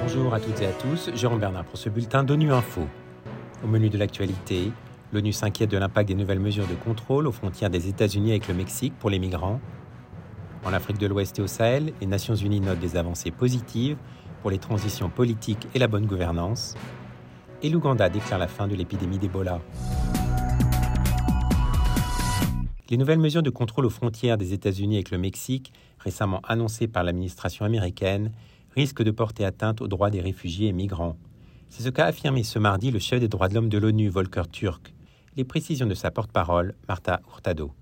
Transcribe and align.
Bonjour 0.00 0.34
à 0.34 0.40
toutes 0.40 0.60
et 0.60 0.66
à 0.66 0.72
tous, 0.72 1.10
Jérôme 1.14 1.40
Bernard 1.40 1.64
pour 1.64 1.78
ce 1.78 1.88
bulletin 1.88 2.22
d'ONU 2.24 2.52
Info. 2.52 2.86
Au 3.64 3.66
menu 3.66 3.88
de 3.88 3.96
l'actualité, 3.96 4.72
l'ONU 5.12 5.32
s'inquiète 5.32 5.70
de 5.70 5.78
l'impact 5.78 6.08
des 6.08 6.14
nouvelles 6.14 6.40
mesures 6.40 6.66
de 6.66 6.74
contrôle 6.74 7.26
aux 7.26 7.32
frontières 7.32 7.70
des 7.70 7.88
États-Unis 7.88 8.30
avec 8.30 8.48
le 8.48 8.54
Mexique 8.54 8.94
pour 8.98 9.10
les 9.10 9.18
migrants. 9.18 9.60
En 10.64 10.72
Afrique 10.72 10.98
de 10.98 11.06
l'Ouest 11.06 11.38
et 11.38 11.42
au 11.42 11.46
Sahel, 11.46 11.92
les 12.00 12.06
Nations 12.06 12.34
Unies 12.34 12.60
notent 12.60 12.78
des 12.78 12.96
avancées 12.96 13.30
positives 13.30 13.96
pour 14.42 14.50
les 14.50 14.58
transitions 14.58 15.08
politiques 15.08 15.66
et 15.74 15.78
la 15.78 15.88
bonne 15.88 16.06
gouvernance. 16.06 16.76
Et 17.62 17.70
l'Ouganda 17.70 18.08
déclare 18.08 18.38
la 18.38 18.48
fin 18.48 18.68
de 18.68 18.74
l'épidémie 18.74 19.18
d'Ebola. 19.18 19.60
Les 22.92 22.98
nouvelles 22.98 23.18
mesures 23.18 23.42
de 23.42 23.48
contrôle 23.48 23.86
aux 23.86 23.90
frontières 23.90 24.36
des 24.36 24.52
États-Unis 24.52 24.96
avec 24.96 25.10
le 25.12 25.16
Mexique, 25.16 25.72
récemment 25.98 26.42
annoncées 26.46 26.88
par 26.88 27.04
l'administration 27.04 27.64
américaine, 27.64 28.32
risque 28.76 29.02
de 29.02 29.10
porter 29.10 29.46
atteinte 29.46 29.80
aux 29.80 29.88
droits 29.88 30.10
des 30.10 30.20
réfugiés 30.20 30.68
et 30.68 30.72
migrants. 30.74 31.16
C'est 31.70 31.84
ce 31.84 31.88
qu'a 31.88 32.04
affirmé 32.04 32.42
ce 32.42 32.58
mardi 32.58 32.90
le 32.90 32.98
chef 32.98 33.18
des 33.18 33.28
droits 33.28 33.48
de 33.48 33.54
l'homme 33.54 33.70
de 33.70 33.78
l'ONU, 33.78 34.10
Volker 34.10 34.42
Turk. 34.52 34.92
Les 35.38 35.44
précisions 35.44 35.86
de 35.86 35.94
sa 35.94 36.10
porte-parole, 36.10 36.74
Marta 36.86 37.22
Hurtado. 37.30 37.72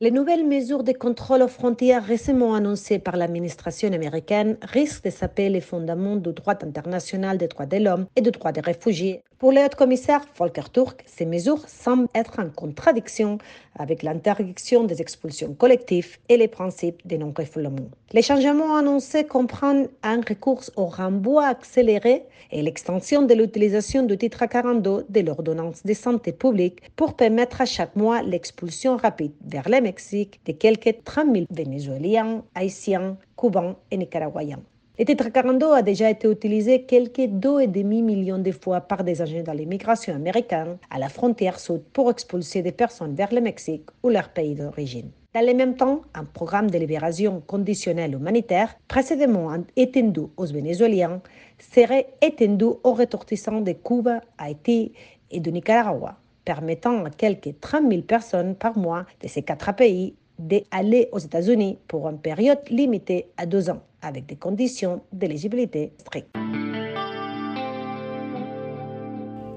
Les 0.00 0.12
nouvelles 0.12 0.46
mesures 0.46 0.84
de 0.84 0.92
contrôle 0.92 1.42
aux 1.42 1.48
frontières 1.48 2.04
récemment 2.04 2.54
annoncées 2.54 3.00
par 3.00 3.16
l'administration 3.16 3.92
américaine 3.92 4.56
risquent 4.62 5.06
de 5.06 5.10
saper 5.10 5.48
les 5.48 5.60
fondements 5.60 6.14
du 6.14 6.32
droit 6.32 6.54
international 6.62 7.36
des 7.36 7.48
droits 7.48 7.66
de 7.66 7.78
l'homme 7.78 8.06
et 8.14 8.20
des 8.20 8.30
droits 8.30 8.52
des 8.52 8.60
réfugiés. 8.60 9.24
Pour 9.38 9.52
le 9.52 9.60
haut-commissaire 9.60 10.22
Volker 10.36 10.70
Turk, 10.72 11.04
ces 11.06 11.24
mesures 11.24 11.68
semblent 11.68 12.08
être 12.12 12.40
en 12.40 12.50
contradiction 12.50 13.38
avec 13.76 14.02
l'interdiction 14.02 14.82
des 14.82 15.00
expulsions 15.00 15.54
collectives 15.54 16.18
et 16.28 16.36
les 16.36 16.48
principes 16.48 17.06
de 17.06 17.16
non-refoulement. 17.16 17.88
Les 18.12 18.22
changements 18.22 18.76
annoncés 18.76 19.24
comprennent 19.24 19.88
un 20.02 20.20
recours 20.28 20.62
au 20.74 20.86
renvoi 20.86 21.46
accéléré 21.46 22.24
et 22.50 22.62
l'extension 22.62 23.22
de 23.22 23.34
l'utilisation 23.34 24.02
du 24.02 24.18
titre 24.18 24.44
42 24.46 25.06
de 25.08 25.20
l'ordonnance 25.20 25.84
de 25.84 25.94
santé 25.94 26.32
publique 26.32 26.82
pour 26.96 27.14
permettre 27.14 27.60
à 27.60 27.66
chaque 27.66 27.94
mois 27.94 28.22
l'expulsion 28.22 28.96
rapide 28.96 29.32
vers 29.46 29.68
les 29.68 29.80
De 29.88 30.52
quelques 30.52 31.02
30 31.02 31.34
000 31.34 31.46
Vénézuéliens, 31.50 32.44
Haïtiens, 32.54 33.16
Cubains 33.36 33.76
et 33.90 33.96
Nicaraguayens. 33.96 34.62
Le 34.98 35.04
42 35.04 35.72
a 35.72 35.82
déjà 35.82 36.10
été 36.10 36.28
utilisé 36.28 36.82
quelques 36.82 37.20
2,5 37.20 37.84
millions 38.02 38.38
de 38.38 38.52
fois 38.52 38.80
par 38.80 39.02
des 39.02 39.22
agents 39.22 39.44
de 39.46 39.52
l'immigration 39.52 40.14
américaine 40.14 40.76
à 40.90 40.98
la 40.98 41.08
frontière 41.08 41.58
sud 41.58 41.82
pour 41.92 42.10
expulser 42.10 42.62
des 42.62 42.72
personnes 42.72 43.14
vers 43.14 43.32
le 43.32 43.40
Mexique 43.40 43.88
ou 44.02 44.10
leur 44.10 44.28
pays 44.28 44.54
d'origine. 44.54 45.10
Dans 45.34 45.46
le 45.46 45.54
même 45.54 45.76
temps, 45.76 46.02
un 46.14 46.24
programme 46.24 46.70
de 46.70 46.78
libération 46.78 47.40
conditionnelle 47.46 48.14
humanitaire, 48.14 48.74
précédemment 48.88 49.52
étendu 49.76 50.22
aux 50.36 50.46
Vénézuéliens, 50.46 51.22
serait 51.58 52.08
étendu 52.20 52.64
aux 52.82 52.92
ressortissants 52.92 53.60
de 53.60 53.72
Cuba, 53.72 54.20
Haïti 54.36 54.92
et 55.30 55.40
de 55.40 55.50
Nicaragua 55.50 56.18
permettant 56.48 57.04
à 57.04 57.10
quelques 57.10 57.60
30 57.60 57.90
000 57.90 58.02
personnes 58.04 58.54
par 58.54 58.78
mois 58.78 59.04
de 59.22 59.28
ces 59.28 59.42
quatre 59.42 59.74
pays 59.74 60.14
d'aller 60.38 61.10
aux 61.12 61.18
États-Unis 61.18 61.76
pour 61.86 62.08
une 62.08 62.18
période 62.18 62.60
limitée 62.70 63.26
à 63.36 63.44
deux 63.44 63.68
ans, 63.68 63.82
avec 64.00 64.24
des 64.24 64.36
conditions 64.36 65.02
d'éligibilité 65.12 65.92
strictes. 65.98 66.34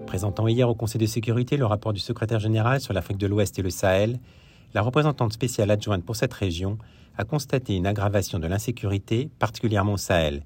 Présentant 0.05 0.49
hier 0.49 0.67
au 0.67 0.75
Conseil 0.75 0.99
de 0.99 1.05
sécurité 1.05 1.55
le 1.55 1.65
rapport 1.65 1.93
du 1.93 2.01
secrétaire 2.01 2.41
général 2.41 2.81
sur 2.81 2.91
l'Afrique 2.91 3.19
de 3.19 3.27
l'Ouest 3.27 3.57
et 3.57 3.61
le 3.61 3.69
Sahel, 3.69 4.19
la 4.73 4.81
représentante 4.81 5.31
spéciale 5.31 5.71
adjointe 5.71 6.03
pour 6.03 6.17
cette 6.17 6.33
région 6.33 6.77
a 7.17 7.23
constaté 7.23 7.77
une 7.77 7.87
aggravation 7.87 8.37
de 8.37 8.47
l'insécurité, 8.47 9.29
particulièrement 9.39 9.93
au 9.93 9.97
Sahel, 9.97 10.43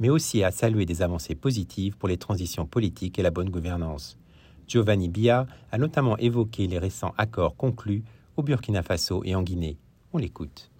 mais 0.00 0.08
aussi 0.08 0.42
a 0.42 0.50
salué 0.50 0.84
des 0.84 1.02
avancées 1.02 1.36
positives 1.36 1.96
pour 1.96 2.08
les 2.08 2.16
transitions 2.16 2.66
politiques 2.66 3.20
et 3.20 3.22
la 3.22 3.30
bonne 3.30 3.50
gouvernance. 3.50 4.18
Giovanni 4.66 5.08
Bia 5.08 5.46
a 5.70 5.78
notamment 5.78 6.16
évoqué 6.18 6.66
les 6.66 6.78
récents 6.78 7.14
accords 7.18 7.56
conclus 7.56 8.02
au 8.36 8.42
Burkina 8.42 8.82
Faso 8.82 9.22
et 9.24 9.34
en 9.34 9.42
Guinée. 9.42 9.78
On 10.12 10.18
l'écoute. 10.18 10.70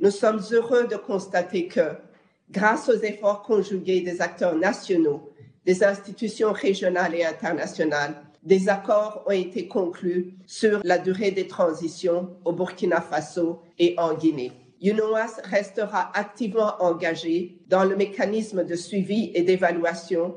Nous 0.00 0.10
sommes 0.10 0.40
heureux 0.52 0.86
de 0.86 0.96
constater 0.96 1.68
que, 1.68 1.96
grâce 2.50 2.88
aux 2.88 3.00
efforts 3.00 3.42
conjugués 3.42 4.00
des 4.00 4.20
acteurs 4.20 4.56
nationaux, 4.56 5.32
des 5.64 5.84
institutions 5.84 6.52
régionales 6.52 7.14
et 7.14 7.24
internationales, 7.24 8.22
des 8.42 8.68
accords 8.68 9.24
ont 9.26 9.30
été 9.30 9.66
conclus 9.68 10.34
sur 10.46 10.80
la 10.84 10.98
durée 10.98 11.30
des 11.30 11.46
transitions 11.46 12.36
au 12.44 12.52
Burkina 12.52 13.00
Faso 13.00 13.62
et 13.78 13.94
en 13.98 14.14
Guinée. 14.14 14.52
UNOAS 14.82 15.40
restera 15.44 16.10
activement 16.14 16.74
engagé 16.80 17.58
dans 17.68 17.84
le 17.84 17.96
mécanisme 17.96 18.64
de 18.64 18.74
suivi 18.76 19.30
et 19.34 19.42
d'évaluation 19.42 20.34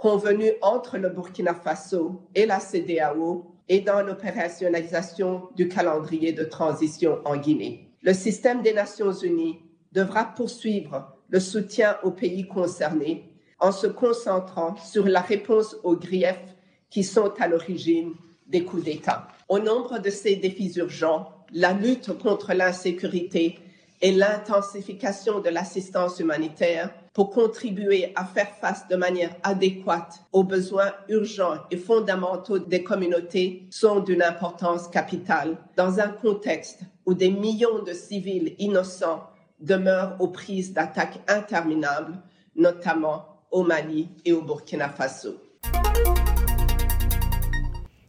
convenu 0.00 0.52
entre 0.62 0.96
le 0.96 1.10
Burkina 1.10 1.54
Faso 1.54 2.22
et 2.34 2.46
la 2.46 2.58
CDAO 2.58 3.54
et 3.68 3.80
dans 3.80 4.00
l'opérationnalisation 4.00 5.50
du 5.54 5.68
calendrier 5.68 6.32
de 6.32 6.42
transition 6.42 7.18
en 7.26 7.36
Guinée. 7.36 7.90
Le 8.02 8.14
système 8.14 8.62
des 8.62 8.72
Nations 8.72 9.12
Unies 9.12 9.60
devra 9.92 10.24
poursuivre 10.24 11.14
le 11.28 11.38
soutien 11.38 11.98
aux 12.02 12.12
pays 12.12 12.48
concernés 12.48 13.30
en 13.60 13.72
se 13.72 13.86
concentrant 13.86 14.74
sur 14.76 15.06
la 15.06 15.20
réponse 15.20 15.76
aux 15.84 15.96
griefs 15.96 16.56
qui 16.88 17.04
sont 17.04 17.34
à 17.38 17.46
l'origine 17.46 18.14
des 18.46 18.64
coups 18.64 18.84
d'État. 18.84 19.28
Au 19.50 19.58
nombre 19.58 19.98
de 19.98 20.08
ces 20.08 20.36
défis 20.36 20.72
urgents, 20.76 21.28
la 21.52 21.74
lutte 21.74 22.16
contre 22.18 22.54
l'insécurité 22.54 23.58
et 24.02 24.12
l'intensification 24.12 25.40
de 25.40 25.50
l'assistance 25.50 26.20
humanitaire 26.20 26.90
pour 27.12 27.30
contribuer 27.30 28.12
à 28.14 28.24
faire 28.24 28.50
face 28.60 28.88
de 28.88 28.96
manière 28.96 29.34
adéquate 29.42 30.20
aux 30.32 30.44
besoins 30.44 30.92
urgents 31.08 31.58
et 31.70 31.76
fondamentaux 31.76 32.58
des 32.58 32.82
communautés 32.82 33.66
sont 33.70 34.00
d'une 34.00 34.22
importance 34.22 34.88
capitale 34.88 35.58
dans 35.76 36.00
un 36.00 36.08
contexte 36.08 36.80
où 37.04 37.14
des 37.14 37.30
millions 37.30 37.82
de 37.82 37.92
civils 37.92 38.54
innocents 38.58 39.24
demeurent 39.60 40.16
aux 40.20 40.28
prises 40.28 40.72
d'attaques 40.72 41.20
interminables, 41.28 42.18
notamment 42.56 43.26
au 43.50 43.62
Mali 43.62 44.08
et 44.24 44.32
au 44.32 44.42
Burkina 44.42 44.88
Faso. 44.88 45.34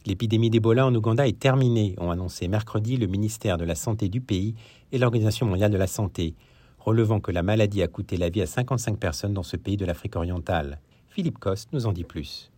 L'épidémie 0.07 0.50
d'Ebola 0.50 0.88
en 0.88 0.95
Ouganda 0.95 1.28
est 1.28 1.38
terminée, 1.38 1.94
ont 2.00 2.09
annoncé 2.09 2.47
mercredi 2.47 2.97
le 2.97 3.06
ministère 3.06 3.57
de 3.57 3.66
la 3.66 3.75
Santé 3.75 4.09
du 4.09 4.19
pays 4.19 4.56
et 4.91 4.97
l'Organisation 4.97 5.45
mondiale 5.45 5.72
de 5.72 5.78
la 5.78 5.85
santé, 5.85 6.34
relevant 6.79 7.19
que 7.19 7.31
la 7.31 7.44
maladie 7.44 7.84
a 7.84 7.88
coûté 7.88 8.17
la 8.17 8.29
vie 8.29 8.41
à 8.41 8.47
55 8.47 8.97
personnes 8.97 9.34
dans 9.34 9.44
ce 9.44 9.57
pays 9.57 9.78
de 9.78 9.85
l'Afrique 9.85 10.16
orientale. 10.16 10.79
Philippe 11.09 11.38
Coste 11.38 11.69
nous 11.72 11.85
en 11.85 11.91
dit 11.91 12.03
plus. 12.03 12.51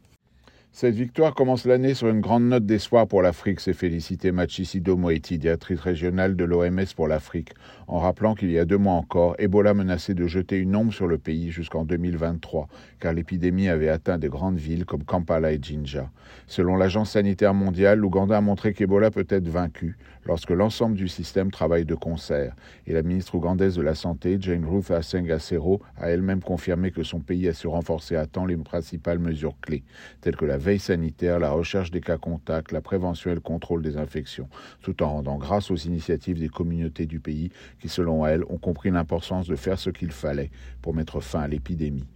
Cette 0.76 0.96
victoire 0.96 1.36
commence 1.36 1.66
l'année 1.66 1.94
sur 1.94 2.08
une 2.08 2.20
grande 2.20 2.46
note 2.46 2.66
d'espoir 2.66 3.08
pour 3.08 3.22
l'Afrique, 3.22 3.60
s'est 3.60 3.74
félicité 3.74 4.32
Machisido 4.32 4.98
Moeti, 4.98 5.38
directrice 5.38 5.80
régionale 5.80 6.36
de 6.36 6.44
l'OMS 6.46 6.96
pour 6.96 7.08
l'Afrique, 7.08 7.54
en 7.88 8.00
rappelant 8.00 8.34
qu'il 8.34 8.50
y 8.50 8.58
a 8.58 8.66
deux 8.66 8.80
mois 8.80 8.96
encore, 8.96 9.36
Ebola 9.38 9.76
menaçait 9.76 10.16
de 10.16 10.26
jeter 10.26 10.58
une 10.58 10.76
ombre 10.76 10.92
sur 10.92 11.06
le 11.06 11.20
pays 11.20 11.52
jusqu'en 11.52 11.86
2023, 11.86 12.68
car 13.00 13.14
l'épidémie 13.14 13.70
avait 13.70 13.88
atteint 13.88 14.18
de 14.18 14.28
grandes 14.28 14.58
villes 14.58 14.86
comme 14.86 15.04
Kampala 15.04 15.52
et 15.52 15.60
Jinja. 15.62 16.10
Selon 16.48 16.76
l'Agence 16.76 17.12
sanitaire 17.12 17.54
mondiale, 17.54 18.00
l'Ouganda 18.00 18.36
a 18.36 18.42
montré 18.42 18.74
qu'Ebola 18.74 19.12
peut 19.12 19.28
être 19.30 19.48
vaincu 19.48 19.96
lorsque 20.26 20.52
l'ensemble 20.52 20.96
du 20.96 21.08
système 21.08 21.52
travaille 21.52 21.86
de 21.86 21.96
concert. 21.96 22.56
Et 22.88 22.94
la 22.94 23.04
ministre 23.04 23.36
ougandaise 23.36 23.76
de 23.76 23.82
la 23.82 23.94
Santé, 23.94 24.38
Jane 24.40 24.66
Ruth 24.66 24.90
Asengasero, 24.90 25.82
a 25.98 26.10
elle-même 26.10 26.42
confirmé 26.42 26.92
que 26.92 27.04
son 27.04 27.20
pays 27.20 27.48
a 27.48 27.54
su 27.54 27.68
renforcer 27.68 28.16
à 28.16 28.26
temps 28.26 28.46
les 28.46 28.58
principales 28.58 29.20
mesures 29.20 29.56
clés, 29.62 29.84
telles 30.22 30.36
que 30.36 30.46
la 30.46 30.58
veille 30.64 30.80
sanitaire, 30.80 31.40
la 31.40 31.52
recherche 31.52 31.92
des 31.92 32.00
cas 32.00 32.18
contacts, 32.18 32.72
la 32.72 32.82
prévention 32.82 33.30
et 33.30 33.36
le 33.36 33.42
contrôle 33.42 33.82
des 33.82 33.98
infections, 33.98 34.48
tout 34.82 35.04
en 35.04 35.12
rendant 35.12 35.38
grâce 35.38 35.70
aux 35.70 35.76
initiatives 35.76 36.40
des 36.40 36.50
communautés 36.50 37.06
du 37.06 37.20
pays 37.20 37.52
qui, 37.80 37.90
selon 37.90 38.26
elle, 38.26 38.44
ont 38.46 38.58
compris 38.58 38.90
l'importance 38.90 39.48
de 39.48 39.58
faire 39.58 39.78
ce 39.78 39.90
qu'il 39.90 40.12
fallait 40.12 40.52
pour 40.82 40.96
mettre 40.96 41.20
fin 41.20 41.42
à 41.42 41.48
l'épidémie. 41.48 42.08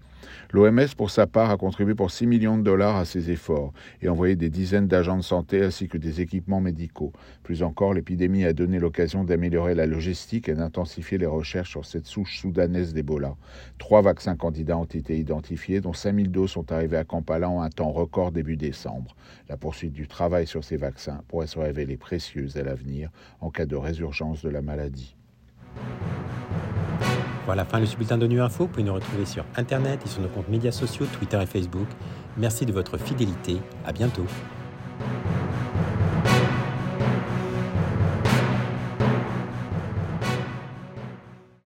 L'OMS, 0.52 0.96
pour 0.96 1.10
sa 1.12 1.28
part, 1.28 1.52
a 1.52 1.58
contribué 1.58 1.94
pour 1.94 2.10
6 2.10 2.26
millions 2.26 2.58
de 2.58 2.64
dollars 2.64 2.96
à 2.96 3.06
ces 3.06 3.32
efforts 3.32 3.74
et 4.02 4.08
envoyé 4.08 4.36
des 4.36 4.50
dizaines 4.50 4.88
d'agents 4.88 5.18
de 5.18 5.24
santé 5.24 5.62
ainsi 5.62 5.88
que 5.88 5.98
des 5.98 6.22
équipements 6.22 6.62
médicaux. 6.62 7.12
Plus 7.44 7.64
encore, 7.64 7.94
l'épidémie 7.94 8.46
a 8.46 8.54
donné 8.54 8.80
l'occasion 8.80 9.24
d'améliorer 9.24 9.76
la 9.76 9.86
logistique 9.86 10.48
et 10.48 10.54
d'intensifier 10.54 11.18
les 11.18 11.26
recherches 11.26 11.72
sur 11.72 11.86
cette 11.86 12.06
souche 12.06 12.40
soudanaise 12.40 12.94
d'Ebola. 12.94 13.36
Trois 13.78 14.02
vaccins 14.02 14.36
candidats 14.36 14.78
ont 14.78 14.86
été 14.86 15.18
identifiés, 15.18 15.82
dont 15.82 15.94
5000 15.94 16.32
doses 16.32 16.52
sont 16.52 16.72
arrivées 16.72 16.98
à 16.98 17.04
Kampala 17.04 17.50
en 17.50 17.62
un 17.62 17.70
temps 17.70 17.92
record 17.92 18.32
début 18.32 18.58
décembre. 18.58 19.16
La 19.50 19.58
poursuite 19.58 19.94
du 19.94 20.08
travail 20.08 20.48
sur 20.48 20.64
ces 20.64 20.78
vaccins 20.78 21.22
pourrait 21.28 21.48
se 21.48 21.60
révéler 21.60 21.98
précieuse 21.98 22.58
à 22.58 22.64
l'avenir 22.64 23.10
en 23.42 23.50
cas 23.50 23.66
de 23.66 23.76
résurgence 23.76 24.42
de 24.42 24.50
la 24.50 24.62
maladie. 24.62 25.16
Voilà, 27.48 27.64
fin 27.64 27.80
du 27.80 27.88
bulletin 27.96 28.18
de 28.18 28.28
Nu 28.28 28.42
Info. 28.42 28.66
Vous 28.66 28.68
pouvez 28.68 28.84
nous 28.84 28.94
retrouver 28.94 29.26
sur 29.26 29.46
Internet 29.56 30.02
et 30.06 30.10
sur 30.10 30.22
nos 30.22 30.28
comptes 30.28 30.50
médias 30.50 30.74
sociaux, 30.74 31.06
Twitter 31.18 31.42
et 31.42 31.46
Facebook. 31.46 31.88
Merci 32.36 32.66
de 32.66 32.74
votre 32.74 32.98
fidélité. 32.98 33.62
À 33.86 33.94
bientôt. 33.94 34.26